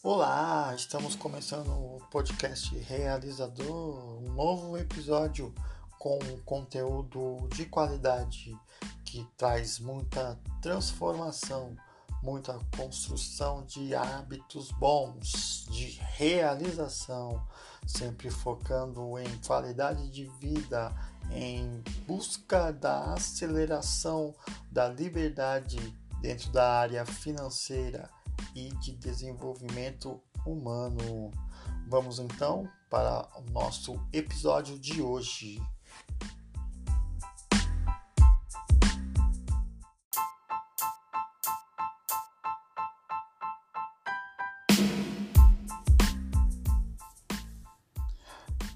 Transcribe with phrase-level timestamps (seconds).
[0.00, 5.52] Olá, estamos começando o podcast Realizador, um novo episódio
[5.98, 8.56] com conteúdo de qualidade
[9.04, 11.76] que traz muita transformação,
[12.22, 17.44] muita construção de hábitos bons, de realização,
[17.84, 20.94] sempre focando em qualidade de vida,
[21.28, 24.32] em busca da aceleração
[24.70, 25.76] da liberdade
[26.20, 28.08] dentro da área financeira
[28.58, 31.30] e de desenvolvimento humano.
[31.86, 35.62] Vamos então para o nosso episódio de hoje.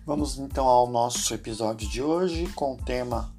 [0.05, 3.35] Vamos então ao nosso episódio de hoje com o tema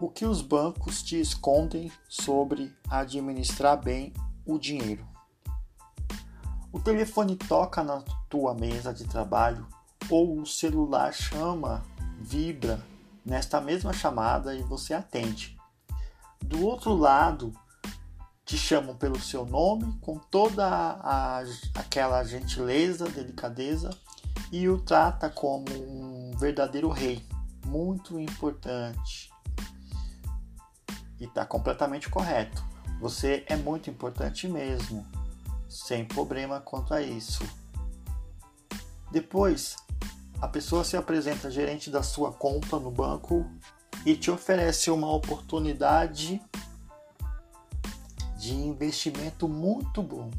[0.00, 4.12] O que os bancos te escondem sobre administrar bem
[4.44, 5.13] o dinheiro.
[6.74, 9.64] O telefone toca na tua mesa de trabalho
[10.10, 11.84] ou o celular chama,
[12.18, 12.84] vibra
[13.24, 15.56] nesta mesma chamada e você atende.
[16.42, 17.52] Do outro lado,
[18.44, 21.44] te chamam pelo seu nome com toda a,
[21.76, 23.90] aquela gentileza, delicadeza
[24.50, 27.24] e o trata como um verdadeiro rei,
[27.64, 29.30] muito importante.
[31.20, 32.64] E está completamente correto.
[33.00, 35.06] Você é muito importante mesmo
[35.74, 37.42] sem problema quanto a isso.
[39.10, 39.76] Depois,
[40.40, 43.44] a pessoa se apresenta gerente da sua conta no banco
[44.06, 46.40] e te oferece uma oportunidade
[48.38, 50.30] de investimento muito bom,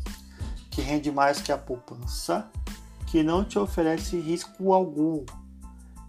[0.72, 2.50] que rende mais que a poupança,
[3.08, 5.26] que não te oferece risco algum,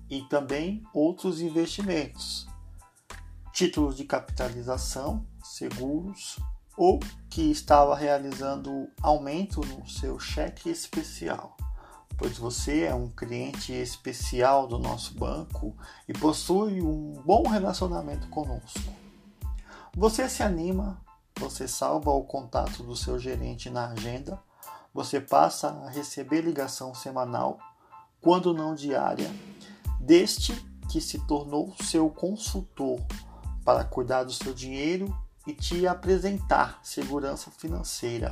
[0.08, 2.46] e também outros investimentos,
[3.52, 6.38] títulos de capitalização, seguros,
[6.76, 11.56] ou que estava realizando aumento no seu cheque especial,
[12.16, 18.92] pois você é um cliente especial do nosso banco e possui um bom relacionamento conosco.
[19.96, 21.00] Você se anima,
[21.38, 24.38] você salva o contato do seu gerente na agenda,
[24.92, 27.58] você passa a receber ligação semanal,
[28.20, 29.30] quando não diária,
[30.00, 30.54] deste
[30.90, 33.00] que se tornou seu consultor
[33.64, 35.14] para cuidar do seu dinheiro
[35.46, 38.30] e te apresentar segurança financeira.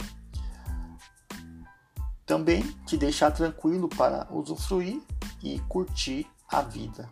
[2.26, 5.00] Também te deixar tranquilo para usufruir
[5.42, 7.08] e curtir a vida.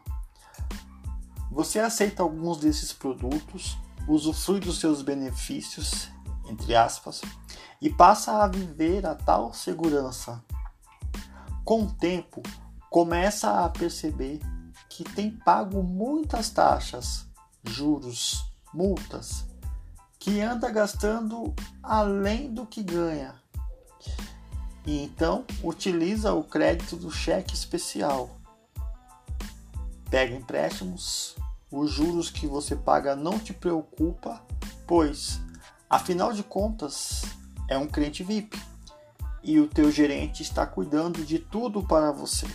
[1.50, 3.76] Você aceita alguns desses produtos,
[4.08, 6.08] usufrui dos seus benefícios,
[6.48, 7.20] entre aspas,
[7.80, 10.42] e passa a viver a tal segurança.
[11.62, 12.42] Com o tempo,
[12.90, 14.40] começa a perceber
[14.88, 17.26] que tem pago muitas taxas,
[17.62, 19.51] juros, multas
[20.22, 21.52] que anda gastando
[21.82, 23.34] além do que ganha.
[24.86, 28.30] E então utiliza o crédito do cheque especial.
[30.08, 31.34] Pega empréstimos,
[31.68, 34.40] os juros que você paga não te preocupa,
[34.86, 35.40] pois,
[35.90, 37.22] afinal de contas,
[37.66, 38.62] é um cliente VIP
[39.42, 42.46] e o teu gerente está cuidando de tudo para você.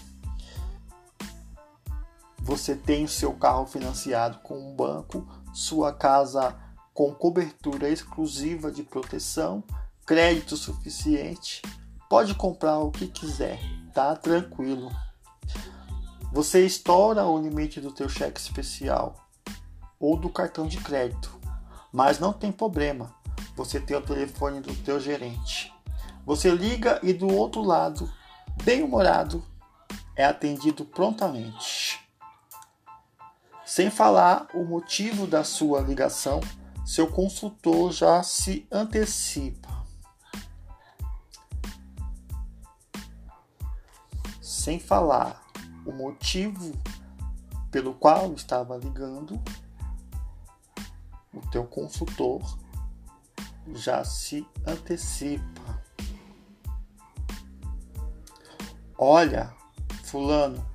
[2.39, 6.55] Você tem o seu carro financiado com um banco, sua casa
[6.97, 9.63] com cobertura exclusiva de proteção,
[10.03, 11.62] crédito suficiente,
[12.09, 13.59] pode comprar o que quiser,
[13.94, 14.90] tá tranquilo.
[16.34, 19.16] Você estoura o limite do teu cheque especial
[20.00, 21.40] ou do cartão de crédito,
[21.94, 23.14] mas não tem problema.
[23.56, 25.72] Você tem o telefone do teu gerente.
[26.25, 28.12] Você liga e do outro lado,
[28.64, 29.46] bem humorado,
[30.16, 32.00] é atendido prontamente.
[33.64, 36.41] Sem falar o motivo da sua ligação
[36.88, 39.86] seu consultor já se antecipa.
[44.42, 45.46] Sem falar
[45.86, 46.72] o motivo
[47.70, 49.38] pelo qual estava ligando,
[51.34, 52.58] o teu consultor
[53.76, 55.84] já se antecipa.
[58.97, 59.53] Olha,
[60.06, 60.66] fulano,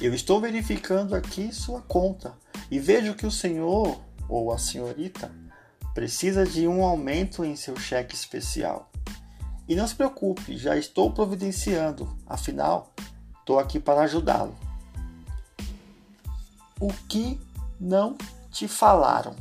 [0.00, 2.34] eu estou verificando aqui sua conta
[2.70, 5.49] e vejo que o senhor ou a senhorita
[5.94, 8.90] Precisa de um aumento em seu cheque especial.
[9.68, 12.92] E não se preocupe, já estou providenciando, afinal,
[13.38, 14.56] estou aqui para ajudá-lo.
[16.80, 17.40] O que
[17.78, 18.16] não
[18.50, 19.36] te falaram?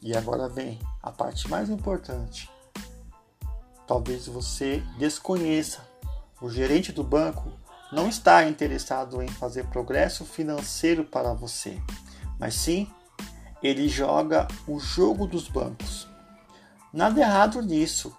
[0.00, 2.50] E agora vem a parte mais importante.
[3.86, 5.80] Talvez você desconheça.
[6.40, 7.52] O gerente do banco
[7.92, 11.80] não está interessado em fazer progresso financeiro para você,
[12.38, 12.90] mas sim
[13.64, 16.06] ele joga o jogo dos bancos.
[16.92, 18.14] Nada errado nisso,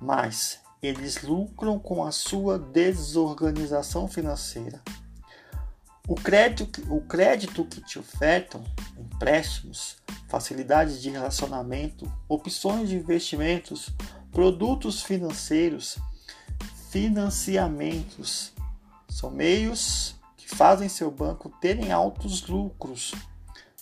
[0.00, 4.80] mas eles lucram com a sua desorganização financeira.
[6.08, 8.64] O crédito, o crédito que te ofertam,
[8.98, 13.90] empréstimos, facilidades de relacionamento, opções de investimentos,
[14.32, 15.98] produtos financeiros,
[16.90, 18.54] financiamentos,
[19.06, 23.12] são meios que fazem seu banco terem altos lucros,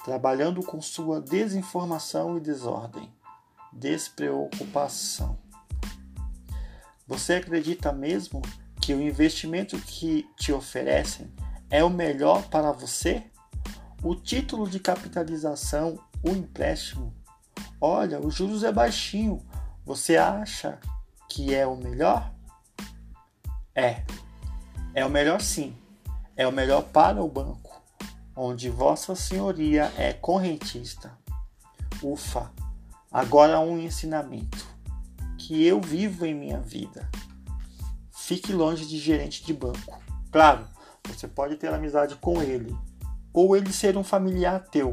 [0.07, 3.13] trabalhando com sua desinformação e desordem,
[3.73, 5.37] despreocupação.
[7.09, 8.41] Você acredita mesmo
[8.81, 11.29] que o investimento que te oferecem
[11.69, 13.25] é o melhor para você?
[14.01, 17.13] O título de capitalização, o empréstimo.
[17.81, 19.45] Olha, os juros é baixinho.
[19.85, 20.79] Você acha
[21.29, 22.33] que é o melhor?
[23.75, 24.05] É.
[24.95, 25.77] É o melhor sim.
[26.37, 27.66] É o melhor para o banco,
[28.37, 31.17] onde Vossa Senhoria é correntista.
[32.03, 32.53] Ufa!
[33.11, 34.67] Agora um ensinamento
[35.39, 37.09] que eu vivo em minha vida.
[38.13, 40.03] Fique longe de gerente de banco.
[40.31, 40.67] Claro,
[41.05, 42.77] você pode ter amizade com ele,
[43.33, 44.93] ou ele ser um familiar teu,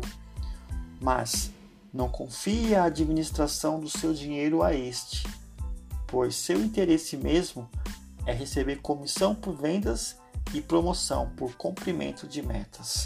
[1.01, 1.51] mas
[1.91, 5.27] não confie a administração do seu dinheiro a este,
[6.07, 7.69] pois seu interesse mesmo
[8.25, 10.15] é receber comissão por vendas
[10.53, 13.05] e promoção por cumprimento de metas.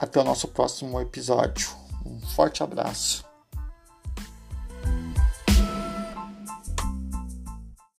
[0.00, 1.68] Até o nosso próximo episódio.
[2.06, 3.29] Um forte abraço.